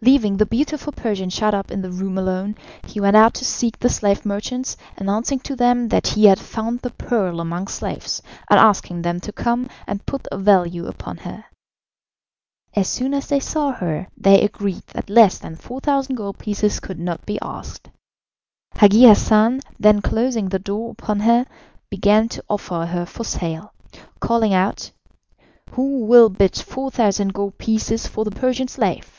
Leaving 0.00 0.36
the 0.36 0.46
beautiful 0.46 0.92
Persian 0.92 1.28
shut 1.28 1.52
up 1.52 1.72
in 1.72 1.82
the 1.82 1.90
room 1.90 2.16
alone, 2.16 2.54
he 2.86 3.00
went 3.00 3.16
out 3.16 3.34
to 3.34 3.44
seek 3.44 3.80
the 3.80 3.88
slave 3.88 4.24
merchants, 4.24 4.76
announcing 4.96 5.40
to 5.40 5.56
them 5.56 5.88
that 5.88 6.06
he 6.06 6.26
had 6.26 6.38
found 6.38 6.78
the 6.78 6.90
pearl 6.90 7.40
among 7.40 7.66
slaves, 7.66 8.22
and 8.48 8.60
asking 8.60 9.02
them 9.02 9.18
to 9.18 9.32
come 9.32 9.68
and 9.88 10.06
put 10.06 10.28
a 10.30 10.38
value 10.38 10.86
upon 10.86 11.16
her. 11.16 11.44
As 12.76 12.86
soon 12.86 13.12
as 13.12 13.26
they 13.26 13.40
saw 13.40 13.72
her 13.72 14.06
they 14.16 14.40
agreed 14.42 14.86
that 14.94 15.10
less 15.10 15.38
than 15.38 15.56
4,000 15.56 16.14
gold 16.14 16.38
pieces 16.38 16.78
could 16.78 17.00
not 17.00 17.26
be 17.26 17.36
asked. 17.42 17.88
Hagi 18.76 19.04
Hassan, 19.08 19.62
then 19.80 20.00
closing 20.00 20.48
the 20.50 20.60
door 20.60 20.92
upon 20.92 21.18
her, 21.20 21.44
began 21.90 22.28
to 22.28 22.44
offer 22.48 22.86
her 22.86 23.04
for 23.04 23.24
sale 23.24 23.74
calling 24.20 24.54
out: 24.54 24.92
"Who 25.72 26.04
will 26.06 26.28
bid 26.28 26.54
4,000 26.54 27.32
gold 27.34 27.58
pieces 27.58 28.06
for 28.06 28.24
the 28.24 28.30
Persian 28.30 28.68
slave?" 28.68 29.16